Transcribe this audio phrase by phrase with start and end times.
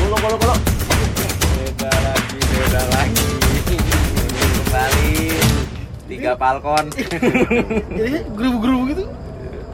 [0.00, 0.54] Bolo bolo bolo.
[1.60, 3.28] Beda lagi, beda lagi.
[4.56, 5.12] Kembali
[6.08, 6.84] tiga Falcon.
[7.92, 9.04] Jadi gerubu-gerubu gitu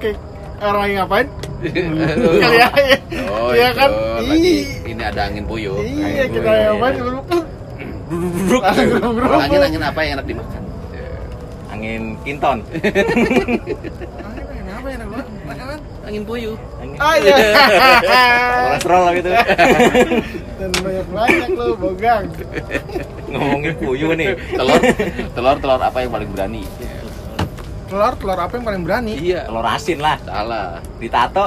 [0.03, 0.19] kayak
[0.59, 1.27] orang lagi ngapain?
[2.43, 2.69] Kali ya,
[3.31, 3.91] Oh, iya kan?
[4.83, 5.79] ini ada angin puyuh.
[5.79, 6.43] iya kita
[6.75, 6.95] ngapain?
[6.99, 7.39] Gerubu.
[8.11, 8.63] Duduk.
[8.67, 10.63] Angin angin apa yang enak dimakan?
[11.71, 12.59] Angin kinton.
[14.27, 15.27] Angin apa yang enak banget?
[16.07, 16.55] Angin puyuh.
[16.79, 17.37] Angin- Oh iya.
[18.71, 19.31] Kolesterol lah gitu.
[20.57, 22.25] Dan banyak banyak lo bogang.
[23.27, 24.39] Ngomongin puyuh nih.
[24.49, 24.79] Telur,
[25.35, 26.63] telur, telur apa yang paling berani?
[27.87, 29.15] Telur telur apa yang paling berani?
[29.19, 29.51] Iya.
[29.51, 30.17] Telur asin lah.
[30.23, 30.79] Salah.
[30.97, 31.47] Ditato.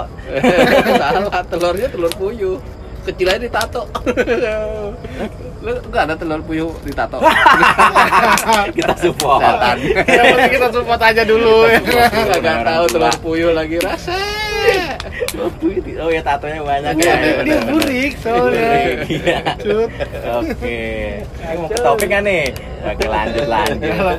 [0.93, 1.41] Salah.
[1.47, 2.59] Telurnya telur puyuh.
[2.99, 3.87] Kecil aja ditato.
[5.59, 7.17] Lu enggak ada telur puyuh ditato.
[8.77, 9.39] Kita support.
[9.41, 9.77] Setan.
[9.81, 11.67] Yang penting kita support aja dulu.
[11.67, 14.19] Enggak tahu telur puyuh lagi rasa.
[15.99, 17.41] Oh ya tatonya banyak Dia, ya.
[17.43, 18.71] dia burik soalnya.
[19.05, 19.39] Iya.
[19.57, 19.89] Cut.
[20.41, 20.79] Oke.
[21.23, 22.45] Ini mau ke topik kan nih?
[22.83, 24.17] Oke lanjut lanjut.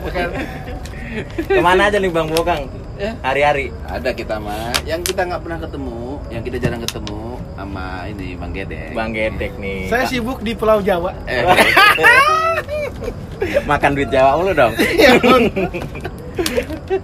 [1.49, 2.69] Ke mana aja nih Bang Bokang?
[3.01, 3.17] Ya.
[3.25, 3.73] Hari-hari.
[3.89, 7.21] Ada kita mah, yang kita nggak pernah ketemu, yang kita jarang ketemu
[7.57, 8.93] sama ini Bang Gede.
[8.93, 9.89] Bang Gedek nih.
[9.89, 11.17] saya sibuk di Pulau Jawa.
[11.25, 11.41] Eh,
[13.65, 14.77] Makan duit Jawa mulu dong.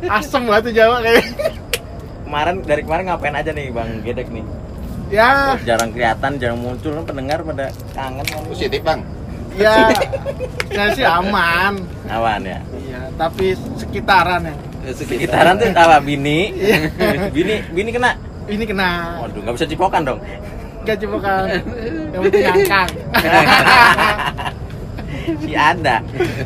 [0.06, 1.24] Asem banget tuh Jawa kayak.
[2.26, 4.44] Kemarin dari kemarin ngapain aja nih Bang Gedek nih?
[5.06, 8.42] Ya, Jarang kelihatan, jarang muncul, kan pendengar pada kangen kan.
[8.50, 9.06] positif Bang.
[9.54, 9.86] ya.
[10.74, 11.78] Saya sih aman.
[12.10, 12.58] Awan ya.
[12.74, 14.54] Iya, tapi sekitaran ya.
[14.90, 16.02] Sekitaran tuh apa?
[16.02, 16.50] Bini.
[17.30, 18.18] bini, bini kena.
[18.46, 20.18] Ini kena Waduh, nggak bisa cipokan dong.
[20.86, 21.50] gak kan.
[22.14, 22.88] Yang penting ngangkang.
[25.42, 25.98] si ada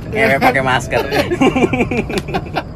[0.09, 1.03] ngewe pakai masker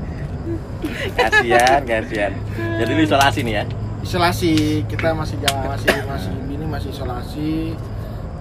[1.16, 2.32] kasihan kasihan
[2.74, 3.64] jadi lu isolasi nih ya?
[4.02, 7.54] Isolasi kita masih jalan masih masih ini masih isolasi.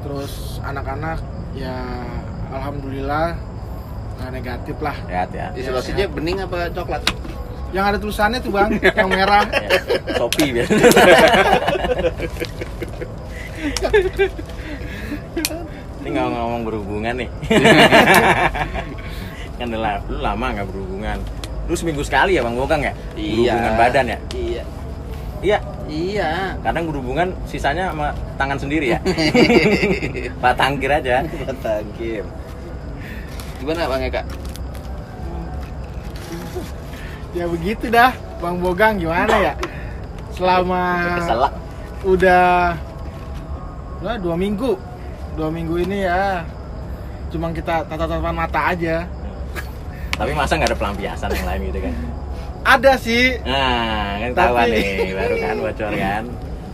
[0.03, 1.21] Terus anak-anak
[1.55, 1.77] ya
[2.51, 3.37] alhamdulillah
[4.19, 4.97] nggak negatif lah.
[5.05, 5.47] Sehat ya?
[5.53, 7.05] Isolasinya bening apa coklat?
[7.73, 9.49] yang ada tulisannya tuh bang yang merah.
[10.03, 10.77] Ya, Shopee biasa.
[16.05, 17.29] Ini ngomong-ngomong berhubungan nih.
[19.57, 19.81] Kan lu
[20.21, 21.17] lama nggak berhubungan
[21.67, 22.93] lu seminggu sekali ya bang Bokang ya?
[23.15, 24.17] Berhubungan badan ya?
[24.35, 24.63] Iya.
[25.39, 25.57] iya?
[25.83, 26.31] Iya.
[26.63, 28.99] kadang berhubungan sisanya sama tangan sendiri ya?
[30.43, 31.23] Pak tangkir aja.
[31.63, 32.23] Tangkir.
[33.59, 34.23] Gimana Bang Eka?
[37.33, 39.53] ya begitu dah bang bogang gimana ya?
[40.37, 40.81] Selama
[41.17, 41.53] keselak
[42.05, 42.77] udah
[44.03, 44.77] udah dua minggu.
[45.33, 46.45] Dua minggu ini ya
[47.33, 49.09] cuma kita tatap-tatapan mata aja
[50.13, 51.93] tapi masa nggak ada pelampiasan yang lain gitu kan
[52.63, 56.23] ada sih nah kan Tapi- nih baru kan bocor kan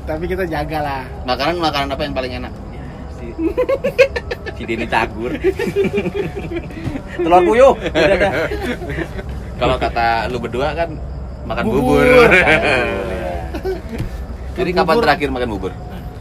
[0.04, 2.54] tapi kita jaga lah Makanan makanan apa yang paling enak?
[3.12, 3.26] si
[4.54, 5.32] si Denny cagur
[7.16, 8.34] telur puyuh udah dah
[9.56, 10.90] Kalau kata lu berdua kan
[11.44, 12.00] makan Bubur.
[12.00, 12.30] bubur.
[14.54, 14.80] Jadi Bubur.
[14.80, 15.72] kapan terakhir makan bubur?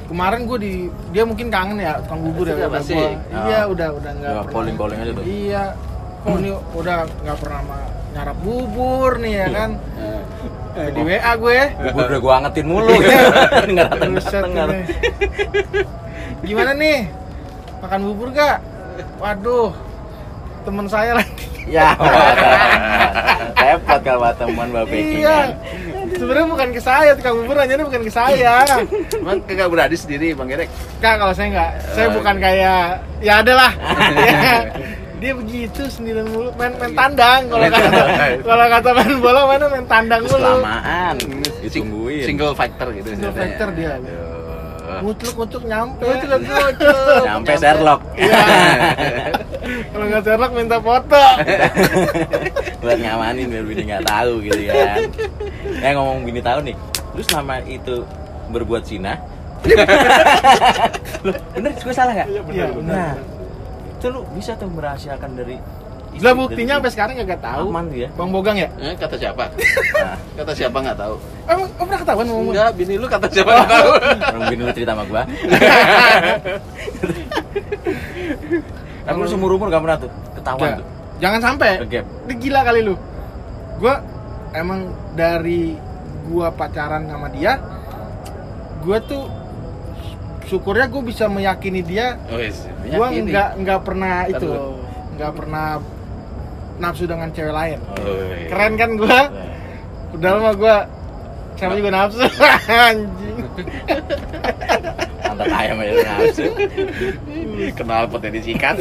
[0.04, 0.72] kemarin gue di
[1.10, 3.44] dia mungkin kangen ya tukang bubur ya Sudah udah gua- Oh.
[3.44, 4.50] iya udah udah nggak Ya, pernah.
[4.50, 5.24] calling-calling aja tuh.
[5.24, 5.64] iya
[6.26, 9.70] oh ini udah nggak pernah ma- nyarap bubur nih ya kan?
[10.78, 11.58] Eh, di WA gue.
[11.90, 12.92] Bubur udah gua angetin mulu.
[12.94, 13.14] Gitu
[13.74, 14.82] nggak nggak ini.
[16.42, 16.98] gimana nih?
[17.78, 18.58] Makan bubur gak
[19.22, 19.70] waduh
[20.66, 21.46] temen saya lagi.
[21.68, 21.92] Ya
[23.68, 25.28] repot kalau teman mbak Becky iya.
[25.28, 25.48] kan.
[26.16, 28.64] Sebenarnya bukan ke saya tukang bubur nanya bukan ke saya.
[29.12, 30.72] Emang kagak berani sendiri Bang Gerek?
[31.04, 32.42] Kak kalau saya nggak, saya Oh, bukan iya.
[32.42, 32.82] kayak
[33.20, 33.72] ya ada lah.
[34.16, 34.56] Ya.
[35.18, 38.02] Dia begitu sendirian mulu, main main tandang kalau kata
[38.40, 40.46] kalau kata main bola mana main tandang Terus mulu.
[40.56, 41.16] lamaan
[41.60, 43.40] ditungguin Single fighter gitu Single ceritanya.
[43.40, 43.90] fighter dia.
[43.92, 44.36] Aduh.
[44.98, 46.00] Ngucluk ngucluk nyampe.
[46.00, 47.20] Ngucluk, ngucluk.
[47.20, 48.40] sampai Sherlock Iya.
[49.90, 51.24] kalau nggak Sherlock minta foto.
[52.80, 54.98] buat ngamanin biar bini nggak tahu gitu kan
[55.76, 56.78] eh ngomong bini tahu nih
[57.10, 58.06] lu selama itu
[58.48, 59.18] berbuat zina
[61.26, 62.40] Loh, bener gue salah nggak Iya
[62.70, 62.70] benar.
[62.86, 63.12] nah
[63.98, 65.58] itu lu bisa tuh merahasiakan dari
[66.18, 67.68] Lah buktinya sampai sekarang nggak tahu.
[67.70, 68.66] aman dia Bang Bogang ya?
[68.80, 69.44] Eh, kata siapa?
[70.02, 71.14] nah, Kata siapa nggak tahu?
[71.46, 72.54] Emang oh, pernah ketahuan mau ngomong?
[72.58, 73.90] Enggak, bini lu kata siapa nggak tahu.
[74.34, 75.22] orang bini lu cerita sama gua
[79.08, 80.86] tapi lu seumur umur gak pernah tuh ketahuan tuh
[81.18, 81.82] Jangan sampai.
[81.82, 82.94] Ini gila kali lu.
[83.82, 83.98] Gua
[84.54, 85.74] emang dari
[86.30, 87.58] gua pacaran sama dia,
[88.86, 89.26] gua tuh
[90.48, 92.16] syukurnya gua bisa meyakini dia.
[92.32, 92.64] Oh, yes.
[92.88, 93.30] Gua Meyakini.
[93.30, 94.50] nggak nggak pernah itu,
[95.20, 95.66] nggak pernah
[96.80, 97.78] nafsu dengan cewek lain.
[98.00, 98.48] Oh, iya.
[98.48, 99.20] Keren kan gua?
[100.16, 100.76] Udah lama gua
[101.58, 102.24] siapa juga nafsu
[102.88, 103.36] anjing.
[105.20, 106.44] Pantat ayam aja nafsu.
[107.76, 108.80] Kenal potnya disikat.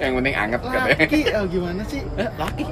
[0.00, 0.96] Yang penting anget katanya.
[0.96, 2.00] laki oh, gimana sih
[2.40, 2.64] laki.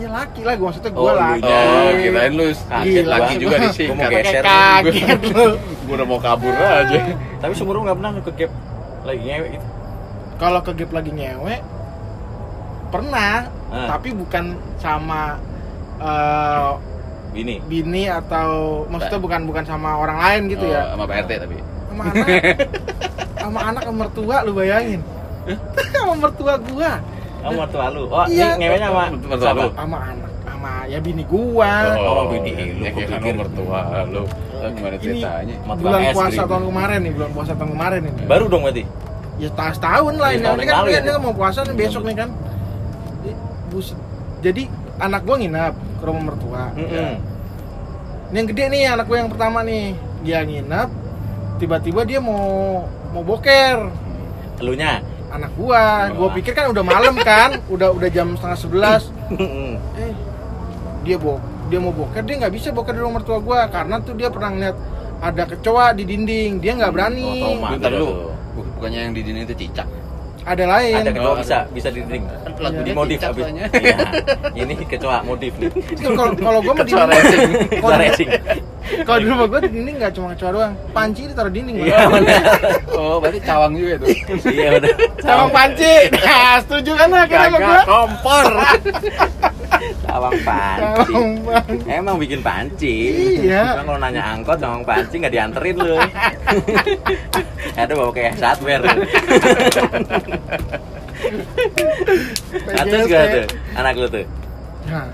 [0.00, 1.58] Iya laki lah gua maksudnya Oh, gua lu laki nya.
[1.60, 4.10] Oh, kirain lu Kaget laki juga Gua mau disikat.
[4.10, 4.42] geser.
[4.42, 5.46] kaget lu
[5.84, 6.98] Gua udah mau kabur aja.
[7.36, 8.52] Tapi seumur lu nggak pernah ke gap
[9.00, 9.66] lagi ngewe gitu.
[10.36, 11.54] kalau ke gap lagi ngewe
[12.88, 13.32] pernah
[13.70, 13.86] Ah.
[13.88, 14.44] tapi bukan
[14.76, 15.38] sama
[15.96, 16.70] eh,
[17.30, 17.62] Bini.
[17.62, 21.56] bini atau maksudnya bukan bukan sama orang lain gitu Oh, ya Sama Pak RT tapi.
[21.86, 22.26] sama anak
[23.40, 25.00] sama anak sama mertua lu bayangin
[25.94, 26.92] sama mertua gua
[27.40, 28.02] Oh, mertua lu.
[28.06, 28.54] Oh, Iya.
[28.54, 29.66] ngewenya sama Mertua lu.
[29.72, 33.34] sama anak sama ya bini gua Oh, bini lu, Ya, gua kayak pikir.
[33.34, 34.22] mertua lu.
[34.22, 35.54] Oh, Gimana Ini- ceritanya?
[35.64, 38.84] Mertua bulan puasa tahun kemarin nih bulan puasa tahun kemarin ini Baru dong berarti.
[39.40, 41.14] ya setahun setahun lah Iya, ini tahun ini yang kan dia, ya.
[41.16, 42.28] mau puasa nih besok nih kan
[44.40, 44.62] jadi
[44.98, 47.12] anak gua nginap ke rumah mertua Heeh.
[48.30, 49.90] Ini yang gede nih anak gue yang pertama nih
[50.22, 50.86] dia nginap
[51.56, 53.90] tiba-tiba dia mau mau boker
[54.60, 55.00] Elunya.
[55.30, 59.78] Anak gua gua pikir kan udah malam kan udah udah jam setengah sebelas Heeh.
[59.96, 60.12] eh
[61.00, 61.38] dia bo
[61.70, 64.50] dia mau boker dia nggak bisa boker di rumah mertua gua karena tuh dia pernah
[64.50, 64.76] ngeliat
[65.20, 67.70] ada kecoa di dinding dia nggak berani Oh.
[67.70, 67.92] Bentar
[68.50, 69.86] Bukannya yang di dinding itu cicak.
[70.40, 72.24] ada lain Ada kecoa Oh, bisa bisa di dinding.
[72.58, 73.64] Lagu Di dia modif soalnya.
[73.76, 73.96] Iya.
[74.56, 75.68] Ini kecoa modif nih.
[75.70, 78.28] Itu kalau kalau gua mah di racing.
[79.00, 81.88] Kalau di rumah gua di dinding nggak cuma kecoa doang panci ditaruh dinding Bang.
[81.88, 82.42] Iya benar.
[82.92, 84.06] Oh, berarti cawang juga itu.
[84.50, 84.92] Iya benar.
[85.20, 88.46] Cawang panci nah setuju kan gua Kagak kompor.
[90.04, 90.80] Cawang panci.
[91.08, 91.88] Cawang panci.
[91.88, 92.96] Emang bikin panci.
[93.46, 93.80] Iya.
[93.80, 95.96] Cuma kalau nanya angkot cawang panci nggak dianterin lu.
[97.80, 98.84] Ada bawa kayak hardware.
[102.76, 103.44] Atas gak tuh
[103.76, 104.26] anak lu tuh?
[104.88, 105.08] Nah,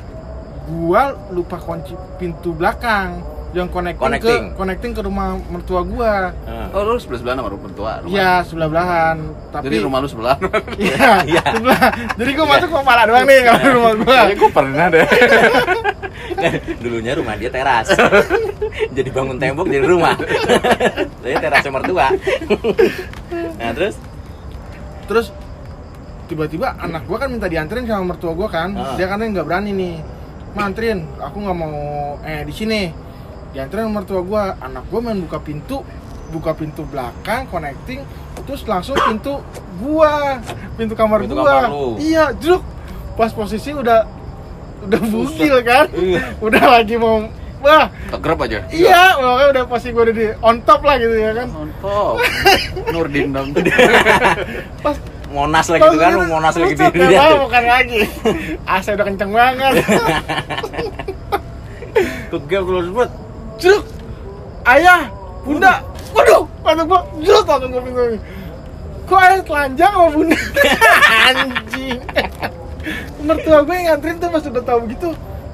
[0.67, 3.23] gua lupa kunci pintu belakang
[3.58, 4.43] yang connecting, Connecting.
[4.47, 6.31] ke connecting ke rumah mertua gua.
[6.43, 6.67] Heeh.
[6.70, 7.93] Oh, lu sebelah sebelahan sama rumah tua.
[8.00, 8.12] rumah.
[8.12, 9.17] Iya, sebelah belahan.
[9.49, 10.37] Tapi Jadi rumah lu sebelah.
[10.79, 11.43] Iya, Iya.
[11.53, 11.85] sebelah.
[12.14, 14.14] Jadi gua masuk ke kepala doang nih kalau rumah gua.
[14.14, 15.06] Kayaknya gue pernah deh.
[16.82, 17.87] Dulunya rumah dia teras.
[18.91, 20.14] jadi bangun tembok jadi rumah.
[21.20, 22.06] Saya terasnya mertua.
[23.56, 23.94] nah, terus
[25.06, 25.26] Terus
[26.26, 28.75] tiba-tiba anak gua kan minta dianterin sama mertua gua kan.
[28.75, 28.94] Ah.
[28.94, 29.97] Dia katanya nggak berani nih.
[30.52, 31.76] "Ma, anterin, aku nggak mau
[32.23, 32.91] eh di sini.
[33.56, 34.53] Dianterin sama mertua gua.
[34.61, 35.81] Anak gua main buka pintu,
[36.29, 38.05] buka pintu belakang connecting
[38.44, 39.41] terus langsung pintu
[39.81, 40.37] gua,
[40.76, 41.64] pintu kamar Pintu gua.
[41.64, 41.97] kamar.
[41.97, 42.61] Iya, jeruk.
[43.17, 44.05] Pas posisi udah
[44.85, 45.88] udah bugil kan.
[45.91, 46.37] Iya.
[46.38, 47.25] udah lagi mau
[47.56, 48.58] wah, Kegrep aja.
[48.69, 51.49] iya, makanya udah pasti gua udah di on top lah gitu ya kan.
[51.49, 52.14] Mantap.
[52.93, 53.56] Nurdin dong.
[54.85, 57.41] Pas Monas lagi gitu kan, Monas lagi di dia.
[57.41, 58.00] bukan lagi.
[58.76, 59.75] AC udah kenceng banget.
[62.29, 63.11] Kegap lu sebut.
[63.56, 63.85] Jeruk.
[64.67, 65.08] Ayah,
[65.47, 65.81] bunda.
[66.12, 68.20] Waduh, kata gua, jeruk langsung gua bingung.
[69.06, 70.38] Kok ayah telanjang sama bunda?
[71.31, 72.00] Anjing.
[73.26, 75.08] mertua gue yang nganterin tuh pas udah tahu begitu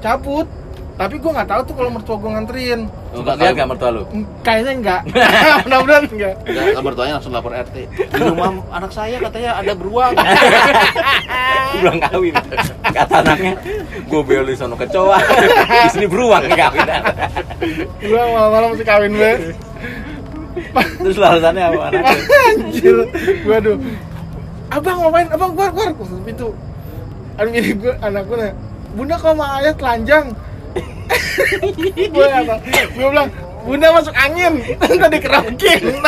[0.05, 0.49] cabut.
[0.93, 2.81] Tapi gua nggak tahu tuh kalau mertua gue nganterin.
[3.17, 4.03] Sempat lihat gak mertua lu?
[4.13, 5.01] Hmm, Kayaknya enggak.
[5.65, 6.35] Mudah-mudahan enggak.
[6.45, 7.77] Udah kabar tuanya langsung lapor RT.
[7.97, 10.13] Di rumah anak saya katanya ada beruang.
[11.81, 12.35] Belum kawin.
[12.93, 13.53] Kata anaknya,
[14.05, 15.19] gue beli sono kecoa.
[15.89, 16.89] Di sini beruang nih kawin.
[18.05, 19.33] Gua malam-malam masih kawin be.
[21.01, 22.17] Terus alasannya apa anaknya?
[22.53, 22.97] Anjir.
[23.49, 23.77] Waduh.
[24.73, 25.29] Abang ngapain?
[25.33, 26.49] Abang keluar keluar ke pintu.
[27.41, 28.55] Aduh ini gue anak gue nanya,
[28.93, 30.37] Bunda kok sama ayah telanjang?
[32.13, 32.57] Gue kata,
[32.93, 33.31] gue bilang,
[33.63, 34.59] Bunda masuk angin,
[35.03, 35.83] tadi kerokin.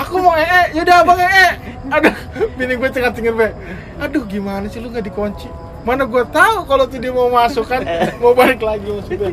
[0.00, 1.48] Aku mau ee, yaudah abang ee.
[1.92, 2.14] Aduh,
[2.56, 3.52] bini gue cengat cengir be.
[4.00, 5.50] Aduh, gimana sih lu nggak dikunci?
[5.84, 7.84] Mana gue tahu kalau tuh dia mau masuk kan,
[8.16, 9.28] mau balik lagi masuk be.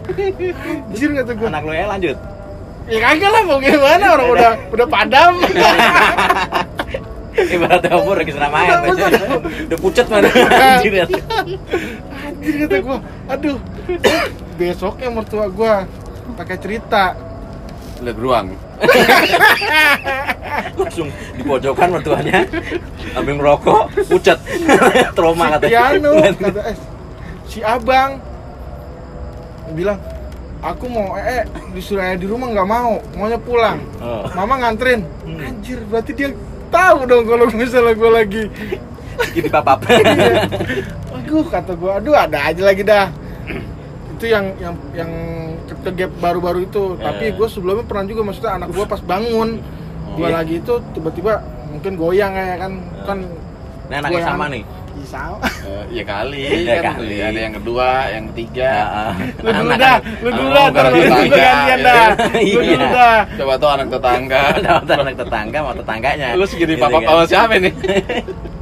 [0.91, 1.47] Anjir kata gue.
[1.47, 2.17] Anak lu ya lanjut.
[2.91, 5.33] Ya kagak lah mau gimana orang udah udah padam.
[7.31, 8.75] Ibaratnya obor lagi senam air.
[9.71, 10.27] Udah pucat mana?
[12.41, 12.97] Anjir kata gua.
[13.29, 13.57] Aduh.
[14.57, 15.85] Besoknya mertua gua
[16.33, 17.13] pakai cerita.
[18.01, 18.57] Lihat beruang.
[20.73, 21.07] Langsung
[21.37, 22.41] di pojokan mertuanya.
[23.13, 24.41] Ambil merokok, pucat.
[25.15, 25.69] Trauma katanya.
[25.69, 26.75] Piano kata eh
[27.45, 28.17] si Abang
[29.71, 29.99] bilang
[30.59, 34.23] aku mau eh disuruh ayah di rumah nggak mau maunya pulang Oh.
[34.31, 35.39] mama nganterin Hmm.
[35.39, 36.27] anjir berarti dia
[36.67, 38.47] tahu dong kalau misalnya gua lagi
[39.31, 39.79] Gini papap.
[41.31, 41.33] Iya.
[41.33, 43.07] aduh kata gua aduh ada aja lagi dah
[44.11, 45.11] itu yang yang yang
[45.81, 47.33] kegap baru-baru itu tapi Eh.
[47.33, 49.63] gue sebelumnya pernah juga maksudnya anak gua pas bangun
[50.13, 50.35] gua Iya.
[50.37, 52.71] lagi itu tiba-tiba mungkin goyang ya kan
[53.01, 53.19] kan
[53.87, 54.63] Ini anaknya sama nih.
[54.93, 57.15] Ih, sama Eh, Iya kali, Iya kan kali.
[57.19, 58.71] ada yang kedua, yang ketiga.
[59.39, 61.75] Lu dulu dah lu dulu Oh, dah terus gue gantian ya.
[61.81, 62.59] dah lu Iya.
[62.71, 64.41] dulu dah Coba tuh anak tetangga.
[64.95, 66.27] Anak tetangga mau tetangganya.
[66.35, 67.73] Lu segini papa papa siapa nih?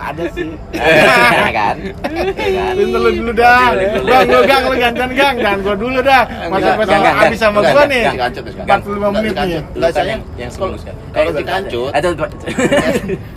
[0.00, 1.76] ada sih Ya kan?
[1.76, 2.72] Ya kan?
[2.74, 3.68] lu dulu dulu dah
[4.00, 7.82] bang lu gang lu gantian gang jangan gua dulu dah masa enggak, habis sama gua
[7.84, 10.94] nih Si kancut, si 45 menit nih Enggak, kan saya yang kalau kan.
[11.12, 12.00] kalau si kancut, Eh,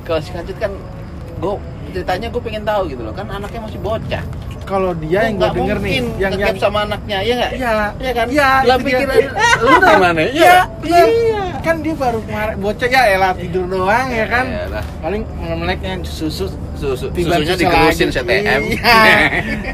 [0.02, 0.72] kalau si kancut kan
[1.36, 1.54] gue
[1.92, 4.24] ceritanya gue pengen tahu gitu loh kan anaknya masih bocah
[4.64, 8.12] kalau dia yang gua Nggak denger nih yang yang sama anaknya ya nggak Iya, Iya
[8.12, 9.18] kan Iya, lah pikiran
[9.64, 11.08] lu gimana Iya, iya bener.
[11.64, 14.46] Kan dia baru kemarin bocah ya elah tidur doang ya kan.
[14.52, 14.84] Iya lah.
[15.00, 15.24] Paling
[15.56, 18.04] meleknya susu susu susunya lagi.
[18.04, 19.00] CTM Iya.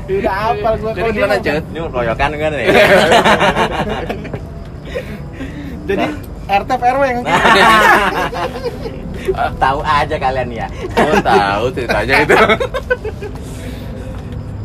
[0.22, 1.64] Udah apal gua jadi kalau dia gimana Cut?
[1.66, 2.66] Ini mau keroyokan kan ya?
[5.90, 6.06] Jadi
[6.46, 7.20] RT RW yang
[9.60, 10.68] Tahu aja kalian ya.
[10.98, 12.38] oh tahu ceritanya itu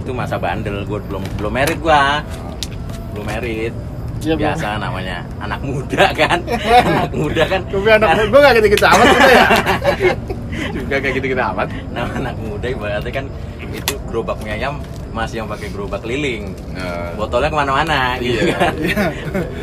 [0.04, 2.20] Itu masa bandel gue belum belum merit gua.
[3.16, 3.73] Belum merit.
[4.20, 4.52] Iya, belum.
[4.52, 6.38] Biasa namanya anak muda kan.
[6.92, 7.61] anak muda kan.
[7.64, 9.46] Tapi anak gua gak gitu-gitu amat udah ya.
[10.75, 13.26] juga kayak gitu gitu amat Nah, anak muda ibaratnya kan
[13.75, 14.78] itu gerobak ayam
[15.11, 16.52] masih yang pakai gerobak keliling.
[16.75, 18.54] Eh, Botolnya ke mana-mana gitu Iya.
[18.61, 18.75] kan.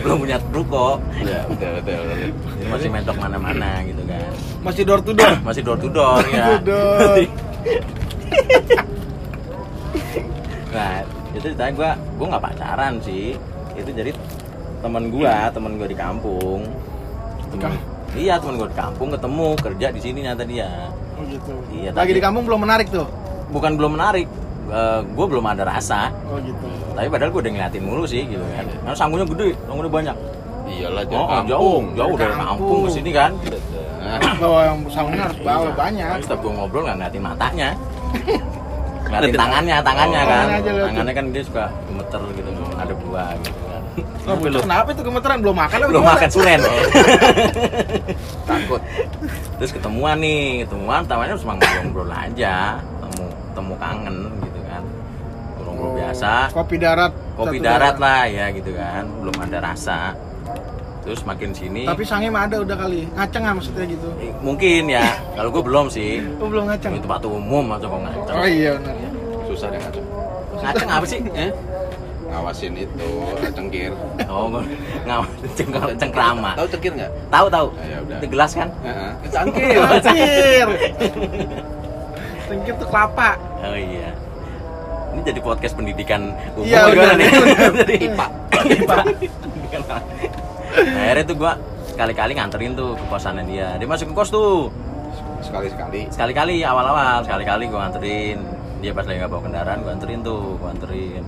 [0.03, 0.97] belum punya ruko.
[1.21, 2.29] iya betul betul betul.
[2.57, 4.31] Jadi masih mentok mana-mana gitu kan.
[4.63, 5.35] Masih door to door.
[5.43, 6.45] Masih door to door ya.
[6.49, 6.97] to door.
[10.71, 13.35] nah, itu ditanya gua, gua nggak pacaran sih.
[13.73, 14.11] Itu jadi
[14.79, 16.65] teman gua, teman gua di kampung.
[17.51, 17.77] Temen,
[18.13, 20.69] iya, teman gua di kampung ketemu kerja di sini nyata dia.
[21.13, 21.53] Oh gitu.
[21.71, 23.07] Iya, Lagi tapi- di kampung belum menarik tuh.
[23.49, 24.27] Bukan belum menarik,
[24.67, 26.07] eh, gua belum ada rasa.
[26.25, 26.65] Oh gitu.
[26.91, 28.65] Tapi padahal gua udah ngeliatin mulu sih gitu kan.
[28.65, 30.17] Karena sanggunya gede, sanggunya banyak.
[30.71, 32.47] iyalah Oh, jangan jauh, jauh dari Kampung.
[32.47, 33.31] kampung ke sini kan.
[33.99, 35.73] Nah, Bawa yang salonnya harus bawa Iya.
[35.75, 36.07] banyak.
[36.09, 37.69] Tapi setiap gua ngobrol nggak ngeliatin matanya.
[39.11, 40.45] ngeliatin tangannya, tangannya Oh, kan.
[40.87, 43.81] tangannya kan dia suka gemeter gitu, ada buah gitu kan.
[44.23, 46.61] Oh, kenapa itu gemeteran belum makan Belum makan suren.
[48.47, 48.81] takut
[49.59, 54.83] Terus ketemuan nih, ketemuan tamanya cuma ngobrol aja, temu temu kangen gitu kan.
[55.61, 57.11] Ngobrol biasa, Kopi darat.
[57.35, 60.15] kopi darat lah ya gitu kan, belum ada rasa.
[61.01, 63.09] Terus makin sini Tapi sangnya mah ada udah kali.
[63.09, 64.07] Ngaceng nggak maksudnya gitu.
[64.39, 66.21] mungkin ya, kalau gue belum sih.
[66.37, 66.93] Oh belum ngaceng.
[66.93, 68.35] Itu tempat umum atau kok ngaceng.
[68.35, 68.95] Oh iya benar.
[69.43, 70.05] susah deh ngaceng
[70.53, 71.19] Ngaceng apa sih?
[71.33, 71.51] eh
[72.23, 73.09] ngawasin itu
[73.51, 73.91] cengkir
[74.25, 74.47] Oh,
[75.03, 76.55] ngawal cengkram cengkrama.
[76.55, 77.67] tahu cengkir nggak Tahu tahu.
[77.73, 78.17] Ah, ya udah.
[78.17, 78.69] Itu gelas kan?
[78.79, 79.11] Heeh.
[79.27, 80.67] cangkir Cengkir.
[82.45, 83.29] Cengkir tuh kelapa.
[83.61, 84.09] Oh iya.
[85.11, 87.15] Ini jadi podcast pendidikan umum Iya, gimana udah.
[87.19, 87.29] nih?
[87.83, 88.25] Jadi IPA.
[88.79, 88.97] IPA.
[90.73, 91.53] Nah, akhirnya tuh gua
[91.85, 93.67] sekali-kali nganterin tuh ke kosannya dia.
[93.75, 94.71] Dia masuk ke kos tuh.
[95.41, 98.37] sekali sekali Sekali-kali awal-awal, sekali-kali gua nganterin.
[98.79, 101.23] Dia pas lagi nggak bawa kendaraan, gua anterin tuh, gua anterin.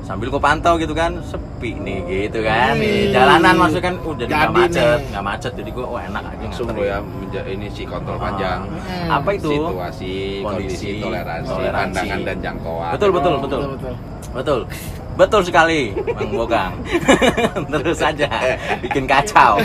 [0.00, 2.76] Sambil gua pantau gitu kan, sepi nih gitu kan.
[2.76, 3.14] Nih, Hmm.
[3.14, 5.52] jalanan maksudnya kan udah nggak macet, nggak macet.
[5.54, 6.90] Jadi gua oh enak aja langsung lo nganterin.
[6.90, 8.22] ya menja- ini si kontrol Ah.
[8.22, 9.08] panjang Hmm.
[9.08, 9.48] Apa itu?
[9.48, 10.12] situasi
[10.42, 11.94] kondisi Kondisi, toleransi, toleransi.
[11.94, 13.60] pandangan dan jangkauan Betul, betul, Oh, betul.
[13.70, 13.94] betul.
[14.34, 14.60] Betul.
[15.14, 16.74] Betul sekali, Bang Bogang.
[17.72, 18.26] Terus saja
[18.82, 19.62] bikin kacau.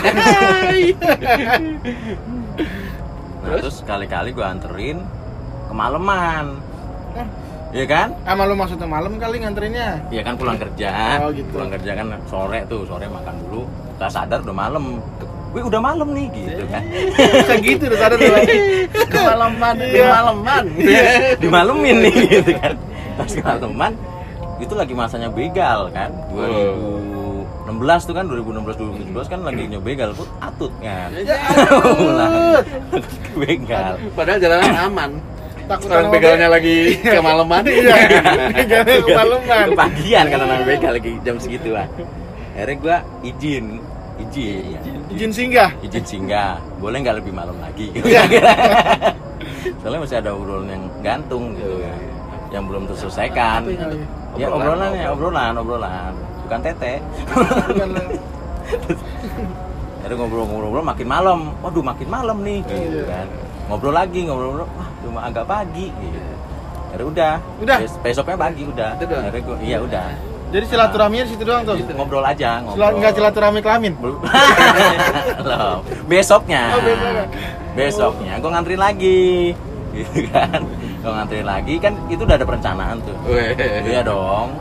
[3.41, 5.01] nah, terus sekali-kali gue anterin
[5.73, 6.53] kemalaman.
[7.69, 8.09] Iya kan?
[8.25, 10.09] Sama lu maksudnya malam kali nganterinnya.
[10.09, 11.21] Iya kan pulang kerja.
[11.21, 11.49] Oh, gitu.
[11.53, 13.61] Pulang kerja kan sore tuh, sore makan dulu.
[14.01, 14.97] Gak sadar udah malam.
[15.53, 16.81] Wih udah malam nih gitu kan.
[17.17, 18.33] Bisa gitu udah sadar tuh.
[19.09, 20.05] kemalaman Iya.
[20.05, 20.63] kemalaman
[21.41, 22.73] Dimalemin nih gitu kan.
[23.17, 23.93] Pas kemalaman
[24.59, 26.11] itu lagi masanya begal kan.
[26.31, 31.09] 2016 tuh kan 2016 2017 kan lagi nyobegal pun atut kan.
[31.23, 31.37] Ya
[31.79, 32.31] Pulang.
[32.59, 33.03] ampun.
[33.37, 33.93] begal.
[34.13, 35.11] padahal jalanan aman
[35.69, 37.93] Takut orang begalnya lagi kemalaman Iya.
[38.57, 39.65] Begalnya kemalaman.
[39.77, 41.85] Kepagian karena begal lagi jam segituan.
[42.57, 43.77] Akhirnya gua izin,
[44.17, 44.81] izin,
[45.13, 45.69] Izin singgah.
[45.85, 46.57] izin singgah.
[46.81, 47.93] Boleh nggak lebih malam lagi?
[47.95, 48.25] Iya.
[49.79, 51.97] Soalnya masih ada obrolan yang gantung gitu kan,
[52.49, 53.61] yang belum terselesaikan.
[54.37, 56.13] Ya Obrolan, obrolan ya obrolan, obrolan,
[56.45, 56.93] bukan tete.
[59.99, 61.39] Akhirnya ngobrol-ngobrol makin malam.
[61.59, 63.03] Waduh, makin malam nih gitu Iya.
[63.05, 63.27] kan.
[63.67, 64.67] Ngobrol lagi, ngobrol-ngobrol.
[64.69, 66.19] Wah, cuma agak pagi gitu.
[66.89, 67.33] Akhirnya udah.
[67.59, 67.77] Udah?
[67.79, 68.89] Bes- besoknya pagi udah.
[68.95, 70.07] Akhirnya gua, iya udah.
[70.49, 71.77] Jadi silaturahminya di situ doang tuh.
[71.77, 72.97] Itu ngobrol aja, ngobrol.
[72.97, 73.93] Enggak silaturahmi kelamin.
[75.49, 76.73] Loh, besoknya.
[76.73, 77.25] Oh, besoknya.
[77.75, 79.53] Besoknya gua nganterin lagi.
[79.89, 80.59] Gitu kan.
[81.09, 83.17] Gua nganterin lagi kan itu udah ada perencanaan tuh.
[83.25, 83.57] Weh.
[83.81, 84.53] Iya dong.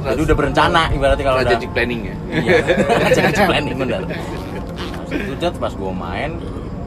[0.00, 2.56] Jadi udah berencana ibaratnya kalau udah planning ya Iya,
[3.12, 4.00] strategic planning bener.
[4.08, 6.30] Pas itu Jat, pas gue main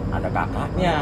[0.10, 0.98] ada kakaknya,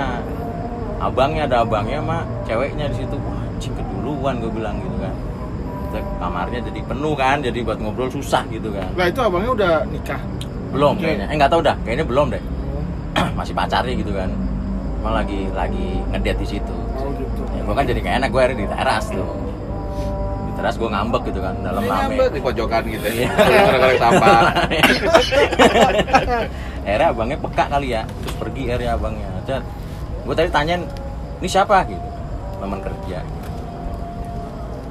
[1.00, 3.16] abangnya ada abangnya sama ceweknya di situ.
[3.16, 5.16] Wah, anjing keduluan gue bilang gitu kan
[5.92, 10.22] kamarnya jadi penuh kan jadi buat ngobrol susah gitu kan Lah itu abangnya udah nikah.
[10.72, 11.04] belum Oke.
[11.04, 12.44] kayaknya eh nggak tahu dah kayaknya belum deh
[13.38, 14.32] masih pacarnya gitu kan
[15.04, 16.78] emang lagi lagi ngedate di situ.
[17.62, 19.30] Ya gue kan jadi gak enak gue akhirnya di teras tuh.
[20.42, 21.94] Di teras gue ngambek gitu kan dalam rame.
[21.94, 23.08] ngambek di pojokan gitu.
[23.14, 23.30] Ya
[23.72, 24.40] korek sampah
[26.82, 29.30] akhirnya abangnya peka kali ya terus pergi akhirnya abangnya.
[29.44, 29.64] Cat,
[30.24, 30.82] gue tadi tanyain
[31.38, 31.86] ini siapa?
[31.86, 32.08] Gitu.
[32.58, 33.20] Teman kerja.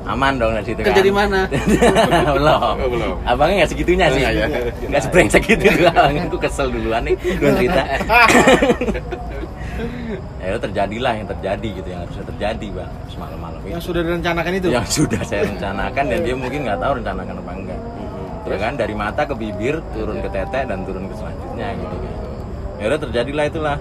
[0.01, 1.07] Aman dong dari situ kerja kan.
[1.07, 1.41] di mana?
[2.35, 2.75] Belum.
[2.75, 3.15] Oh, belum.
[3.23, 4.23] abangnya nggak segitunya Oh, sih.
[4.25, 4.47] iya, iya.
[4.89, 5.67] nggak sebrengsek gitu.
[5.67, 7.83] Tuh abangnya gue kesel duluan nih gue cerita
[10.43, 12.93] ya itu terjadilah yang terjadi gitu yang harusnya terjadi bang.
[13.11, 13.71] Semalam-malam itu.
[13.73, 14.69] Yang sudah direncanakan itu.
[14.71, 17.81] yang sudah saya rencanakan dan dia mungkin nggak tahu rencanakan apa enggak.
[18.49, 18.73] Ya kan?
[18.75, 22.15] Dari mata ke bibir turun ke tete dan turun ke selanjutnya gitu kan.
[22.81, 23.77] Ya udah terjadilah itulah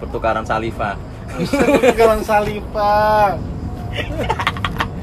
[0.00, 0.96] pertukaran saliva.
[1.98, 3.36] Kawan Salifa.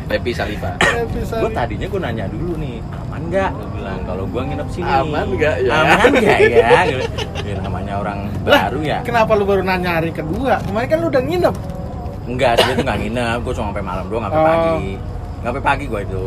[0.05, 0.77] Pepi Saliva.
[1.41, 3.49] Gue tadinya gue nanya dulu nih aman nggak?
[3.51, 4.85] Gue bilang kalau gue nginep sini.
[4.87, 5.55] Aman nggak?
[5.61, 5.71] Ya?
[5.73, 6.69] aman nggak ya?
[7.45, 8.97] Ya namanya orang baru ya.
[9.01, 10.57] Kenapa lu baru nanya hari kedua?
[10.61, 11.55] Kemarin kan lu udah nginep.
[12.25, 13.37] enggak sih itu nggak nginep.
[13.41, 14.45] Gue cuma sampai malam doang sampai Oh.
[14.45, 14.91] pagi.
[15.35, 16.23] Nggak sampai pagi gue itu.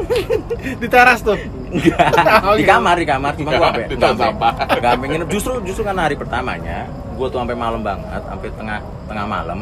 [0.82, 1.38] Di teras tuh.
[1.68, 2.08] enggak
[2.46, 2.70] Oh, di iya.
[2.72, 3.32] kamar di kamar.
[3.34, 4.52] Cuma gue sampai Di nggak tong sampai sampah.
[4.72, 5.28] nggak sampai nginep.
[5.28, 6.78] Justru justru karena hari pertamanya
[7.12, 9.60] gue tuh sampai malam banget sampai tengah tengah malam.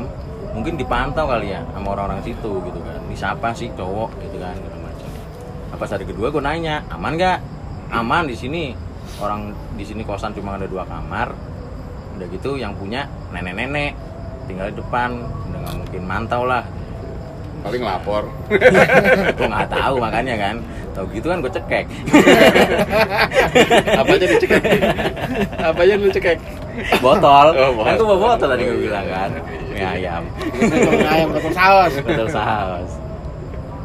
[0.52, 4.58] Mungkin dipantau kali ya sama orang-orang situ gitu kan ini siapa sih cowok gitu kan
[4.58, 5.08] gitu macam.
[5.70, 7.38] Apa hari kedua gue nanya aman nggak?
[7.94, 8.74] Aman di sini.
[9.22, 11.30] Orang di sini kosan cuma ada dua kamar.
[12.18, 13.94] Udah gitu yang punya nenek-nenek
[14.50, 15.22] tinggal di depan.
[15.46, 16.66] Udah nggak mungkin mantau lah.
[17.62, 18.26] Paling lapor.
[19.38, 20.56] Gue nggak tahu makanya kan.
[20.98, 21.86] Tau gitu kan gue cekek.
[23.98, 24.62] Apa aja dicekek?
[25.58, 26.38] Apa aja lu cekek?
[26.98, 27.46] Botol.
[27.54, 28.82] Oh, kan gue bawa botol tadi gue iya.
[28.90, 29.30] bilang kan.
[29.70, 30.22] Mie ayam.
[30.58, 31.92] Botol ayam, botol saus.
[32.02, 33.03] botol saus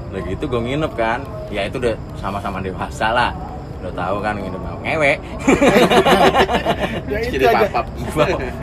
[0.10, 1.20] udah gitu gue nginep kan.
[1.54, 3.32] Ya itu udah sama-sama dewasa lah.
[3.80, 5.14] Udah tahu kan nginep sama ngewe.
[7.10, 7.86] Jadi papap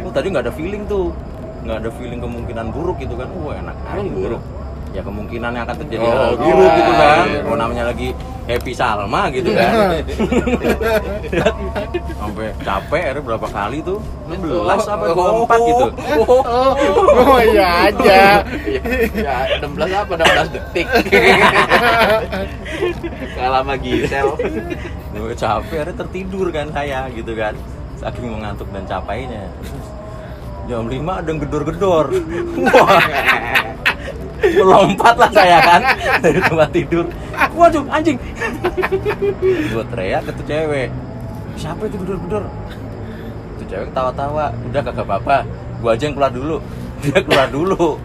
[0.05, 1.15] oh tadi nggak ada feeling tuh.
[1.67, 3.31] Nggak ada feeling kemungkinan buruk gitu kan.
[3.43, 4.43] Wah enak aja buruk?
[4.97, 6.07] Ya kemungkinan yang akan terjadi.
[6.09, 6.41] Oh, hal gitu.
[6.41, 7.27] buruk gitu kan?
[7.29, 7.41] Iya.
[7.45, 8.09] oh namanya lagi
[8.49, 9.73] happy salma gitu kan?
[12.25, 14.01] Sampai capek akhirnya berapa kali tuh?
[14.33, 14.41] 16
[14.89, 15.87] apa 24 gitu.
[16.25, 16.73] Oh,
[17.13, 18.41] oh iya aja.
[19.13, 20.87] ya 16 apa 16 detik?
[23.37, 24.29] Kalah sama Gisel.
[25.13, 27.53] Gue capek akhirnya tertidur kan saya gitu kan?
[28.01, 29.53] Saking mengantuk dan capainya
[30.67, 32.07] jam 5 ada yang gedor-gedor.
[32.65, 33.05] wah
[34.42, 35.83] melompat lah saya kan
[36.20, 37.05] dari tempat tidur.
[37.57, 38.18] Waduh anjing.
[39.72, 40.88] Gue teriak ke tuh cewek.
[41.57, 42.44] Siapa itu gedor-gedor?
[43.61, 44.53] Tuh cewek tawa-tawa.
[44.68, 45.49] Udah kagak apa-apa.
[45.81, 46.57] Gue aja yang keluar dulu.
[47.01, 48.01] Dia keluar dulu.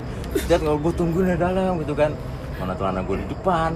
[0.48, 2.12] Dia kalau gue tungguin di dalam gitu kan.
[2.60, 3.72] Mana celana gue di depan.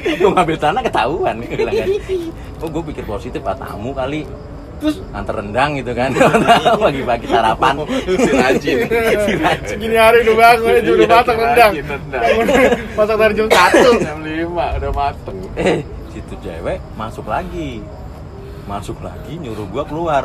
[0.00, 1.34] Gue ngambil celana ketahuan.
[1.42, 1.88] Gue kan
[2.60, 4.28] oh gue pikir positif ah tamu kali
[4.80, 6.10] Terus antar rendang gitu kan.
[6.88, 7.74] Pagi-pagi sarapan.
[8.00, 8.76] Si rajin.
[9.28, 9.76] Si rajin.
[9.76, 12.22] gini hari udah bangun itu udah Iya, si rendang.
[12.96, 13.90] Masak dari jam satu.
[14.08, 15.36] jam 5 udah mateng.
[15.60, 17.84] Eh situ cewek masuk lagi.
[18.64, 20.24] Masuk lagi nyuruh gua keluar.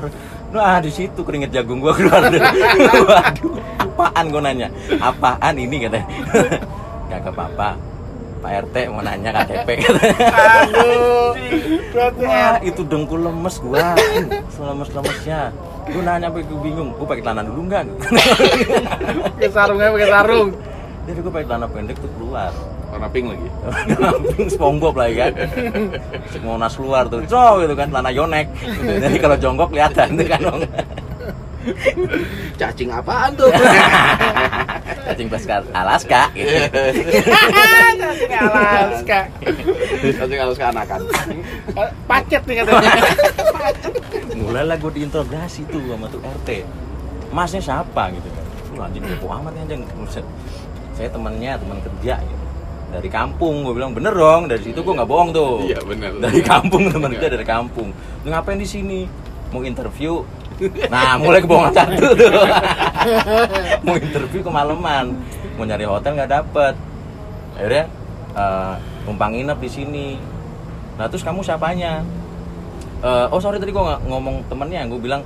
[0.56, 2.32] Nah di situ keringet jagung gua keluar.
[3.12, 4.72] Waduh apaan gua nanya?
[5.04, 6.08] Apaan ini katanya.
[7.12, 7.95] Kagak apa-apa
[8.46, 9.90] Pak RT mau nanya KTP
[10.30, 11.34] Aduh.
[12.22, 13.98] Wah, itu dengkul lemes gua.
[14.54, 15.50] Selemes-lemesnya.
[15.90, 17.90] Gua nanya sampai gua bingung, gua pakai celana dulu enggak?
[19.34, 20.54] pakai sarungnya pakai sarung.
[21.10, 22.54] Jadi gua pakai celana pendek tuh keluar.
[22.86, 23.50] warna pink lagi
[24.38, 25.34] Pink SpongeBob lagi kan.
[26.30, 27.26] Cek Monas keluar tuh.
[27.26, 28.46] Cok gitu kan celana yonek.
[28.86, 30.42] Jadi kalau jongkok kelihatan tuh kan.
[32.56, 33.50] Cacing apaan tuh
[35.06, 36.58] Cacing Alaska, Alaska gitu.
[36.66, 39.20] Cacing Alaska.
[40.02, 41.00] cacing halus keanakan
[42.10, 42.90] Pacet nih katanya.
[44.42, 46.50] Mulailah gua diinterogasi tuh sama tuh RT.
[47.30, 48.46] Masnya siapa gitu kan.
[48.74, 49.82] Lu anjing kepo amat nih anjing.
[50.96, 52.46] Saya temannya, teman kerja gitu.
[52.96, 54.48] Dari kampung, gue bilang bener dong.
[54.48, 55.68] Dari situ gue nggak bohong tuh.
[55.68, 56.16] Iya, bener.
[56.18, 57.20] Dari kampung teman Iya.
[57.20, 57.90] kerja dari kampung.
[58.24, 59.04] Lu ngapain di sini?
[59.52, 60.24] Mau interview?
[60.88, 62.32] Nah, mulai kebohongan satu tuh.
[63.86, 65.14] Mau interview kemalaman,
[65.56, 66.74] mau nyari hotel nggak dapet.
[67.56, 67.86] Akhirnya
[68.34, 68.74] eh,
[69.06, 70.08] numpang nginep di sini.
[70.98, 72.02] Nah terus kamu siapanya?
[73.04, 75.22] Eh, oh sorry tadi gue ngomong temennya, gue bilang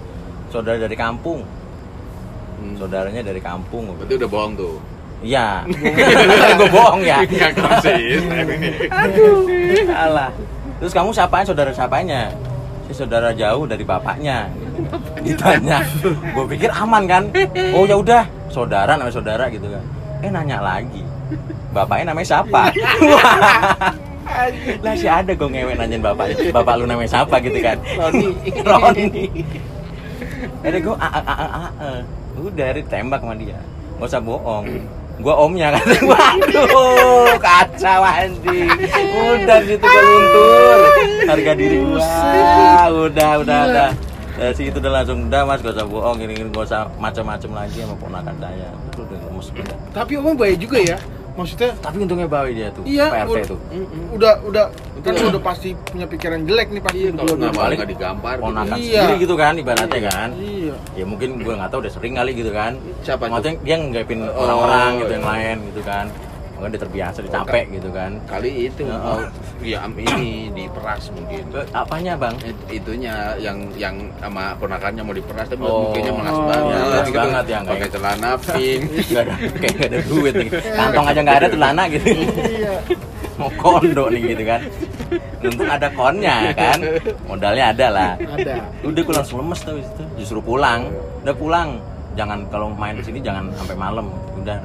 [0.51, 1.45] saudara dari kampung.
[2.75, 3.87] Saudaranya dari kampung.
[3.87, 4.75] gua berarti udah bohong tuh
[5.19, 5.67] Iya,
[6.59, 7.19] gue bohong ya.
[7.27, 8.71] nggak konsisten ini
[9.91, 10.31] Alah.
[10.79, 12.31] Terus kamu siapanya saudara siapanya?
[12.87, 14.47] Si saudara jauh dari bapaknya.
[15.21, 15.83] Ditanya.
[16.33, 17.23] Gue pikir aman kan?
[17.75, 19.83] Oh ya udah, saudara namanya saudara gitu kan.
[20.19, 20.99] eh nanya lagi
[21.71, 22.75] bapaknya namanya siapa?
[24.83, 27.39] Lah si ada gue ngewek nanyain bapaknya bapak lu namanya siapa?
[27.39, 27.77] gitu kan.
[27.97, 28.27] Roni.
[28.61, 29.25] Roni.
[30.59, 31.89] Ada gue a a a a a
[32.39, 33.59] udah dari tembak sama dia.
[33.99, 34.65] Nggak usah bohong
[35.19, 35.83] gua omnya kan.
[36.11, 38.67] Waduh kacau anjing.
[39.11, 40.79] Udah situ gue luntur.
[41.27, 42.11] Harga diri gua.
[43.07, 43.89] Udah udah udah
[44.39, 47.77] dari situ udah langsung udah mas gak usah bohong gini gini gak usah macam-macam lagi
[47.77, 50.97] sama ponakan saya itu udah lemes udah Tapi omong baik juga ya.
[51.31, 53.59] Maksudnya tapi untungnya bawa dia tuh Iya, PRT udah- tuh
[54.11, 54.65] udah udah
[54.99, 57.77] kan udah pasti punya pikiran jelek nih pasti Iya, kalau nggak balik.
[57.77, 58.33] nggak digampar.
[58.33, 58.43] gitu.
[58.43, 58.99] ponakan Iya.
[58.99, 60.75] sendiri gitu kan ibaratnya kan Iya.
[60.93, 62.71] ya mungkin gue nggak tahu udah sering kali gitu kan
[63.01, 63.31] Siapa itu?
[63.31, 65.15] maksudnya dia nggapin Oh, orang-orang gitu iya.
[65.15, 66.05] yang lain gitu kan
[66.59, 68.93] mungkin dia terbiasa dia capek gitu kan Kali itu Ya.
[68.93, 69.17] mau
[69.61, 71.43] ya ini diperas mungkin.
[71.71, 75.87] Apanya bang It- itunya yang yang sama ponakannya mau diperas tapi Oh.
[75.87, 76.43] mungkinnya malas Oh.
[76.45, 76.67] banget.
[76.69, 77.15] Ya, malas gitu.
[77.15, 77.87] banget ya, Pakai ya.
[77.89, 78.81] celana pink.
[79.09, 82.73] nggak ada kayak nggak ada duit nih kantong aja nggak ada celana gitu Iya.
[83.35, 84.61] mau kondo nih gitu kan
[85.39, 86.79] untung ada konnya kan
[87.23, 88.55] modalnya ada lah Ada.
[88.83, 90.91] udah gue langsung lemes tuh itu justru pulang
[91.23, 91.69] udah pulang
[92.13, 94.59] jangan kalau main di sini jangan sampai malam udah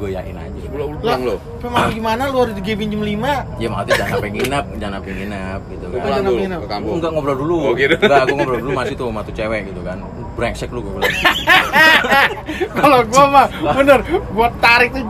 [0.00, 0.60] gue yakin aja.
[0.72, 1.34] Pulang lo.
[1.60, 2.22] Memang gimana?
[2.26, 3.60] Lu harus digepin jam 5?
[3.60, 6.02] ya maksudnya jangan sampai nginap jangan sampai nginap gitu Lu kan.
[6.02, 6.94] pulang dulu ke kampung.
[6.96, 7.56] enggak ngobrol dulu.
[7.60, 7.94] Oh, gitu.
[8.00, 9.98] enggak gue ngobrol dulu masih tuh sama tuh cewek gitu kan.
[10.34, 11.12] Brengsek lu gue bilang.
[12.80, 14.00] Kalau gua mah bener
[14.32, 15.04] gua tarik tuh.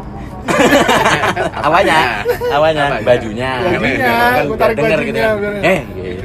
[1.66, 3.06] Awalnya awalnya Apanya?
[3.06, 3.50] bajunya.
[3.60, 6.24] Bajunya, kan gua tarik denger bajunya, gitu kan eh gitu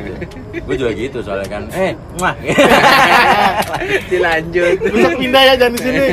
[0.56, 1.64] gue juga gitu soalnya kan.
[1.76, 2.34] Eh mah
[4.10, 4.76] Dilanjut.
[4.82, 6.08] bisa pindah ya jangan di sini.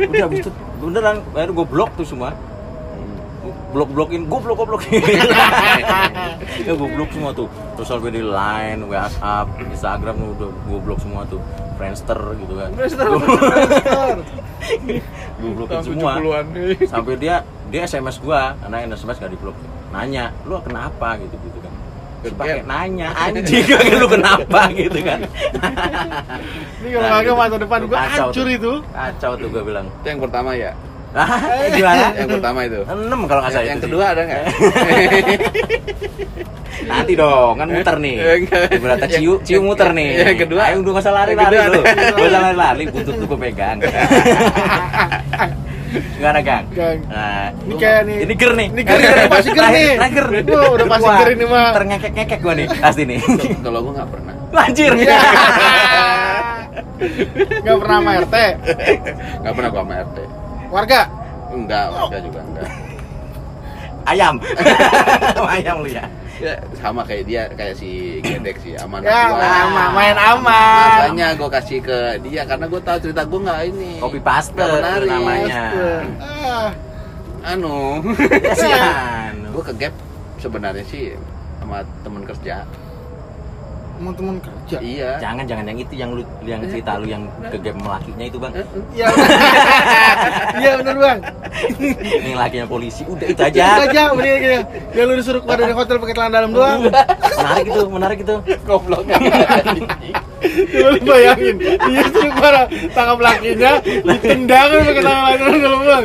[0.00, 0.50] udah habis itu
[0.80, 2.32] beneran baru gue blok tuh semua.
[3.70, 5.00] Blok blokin gue blok blokin
[6.66, 7.46] ya gue blok semua tuh.
[7.78, 11.40] Sosial media line WhatsApp Instagram udah gue blok semua tuh.
[11.78, 12.68] Friendster gitu kan.
[15.40, 16.12] Gue blokin semua.
[16.90, 19.54] sampai dia dia SMS gua karena SMS gak di blok
[19.94, 21.14] nanya lu kenapa?
[21.22, 21.69] Gitu gitu kan
[22.22, 25.20] pakai nanya anjing lu kenapa gitu kan
[26.80, 28.50] Ini kalau kagak masa depan gua Kacau hancur tuh.
[28.50, 28.72] itu.
[28.90, 30.70] kacau tuh gua bilang Itu yang pertama ya.
[31.10, 31.26] ah
[31.74, 32.80] gimana Yang pertama itu.
[32.84, 33.86] enam kalau nggak Yang, salah yang itu sih.
[33.88, 34.42] kedua ada nggak?
[36.80, 38.16] nanti dong kan muter nih
[38.74, 41.66] berarti ciu ciu muter nih yang kedua- ayo udah nggak usah lari yang lari kedua
[41.68, 43.78] lu nggak usah lari lari buntut lu gua pegang
[45.90, 46.98] gimana gang Gang.
[47.04, 48.16] nah Ini kayak nih.
[48.22, 49.90] ini ger nih Ini ger, ger, pasti ger nih.
[49.96, 50.24] Terakhir.
[50.46, 51.68] Wah, udah pasti ger ini mah.
[51.72, 53.18] terngekek ngekek gua nih pasti nih
[53.58, 54.34] Kalau gua nggak pernah.
[54.60, 55.18] anjir Iya.
[57.60, 58.36] Gak pernah sama RT.
[59.40, 60.18] Nggak pernah gua sama RT.
[60.68, 61.00] Warga.
[61.50, 62.68] Enggak, warga juga enggak.
[64.04, 64.34] Ayam
[65.56, 66.04] ayam lu ya
[66.40, 69.36] Ya, sama kayak dia, kayak si Gedek sih, aman Ya, gua.
[69.36, 70.88] main aman, main aman.
[70.88, 74.00] Makanya gua kasih ke dia karena gua tahu cerita gua nggak ini.
[74.00, 75.04] kopi paste menarik.
[75.04, 75.64] namanya
[76.16, 76.68] Ah,
[77.44, 78.00] Anu,
[78.40, 79.92] kasihan gua ke gap
[80.40, 81.12] sebenarnya sih
[81.60, 82.64] sama temen kerja.
[84.00, 84.78] Teman-teman kerja.
[84.80, 85.10] Iya.
[85.20, 88.52] jangan jangan yang itu yang lu yang cerita lu yang ke game lakinya itu bang
[88.96, 89.06] Iya.
[90.60, 91.18] Iya bener bang.
[91.92, 94.56] ini lakinya polisi udah itu Itu aja aja mendingan gitu.
[94.96, 96.80] Yang lu disuruh keluar dari hotel pakai celana dalam doang.
[97.36, 99.04] menarik itu menarik itu Goblok.
[100.40, 101.56] Coba lu bayangin.
[101.60, 102.54] Dia suruh keluar
[102.90, 106.04] tangkap lakinya ditendang pakai celana dalam dalam doang.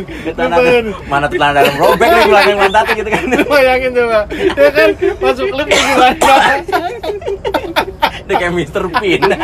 [0.84, 4.20] Lu mana tuh celana dalam robek lagi belakang pantatnya gitu kan Lu bayangin coba.
[4.28, 6.60] Dia kan masuk klub lagi banyak.
[8.26, 8.84] Dia kayak Mr.
[9.00, 9.22] Pin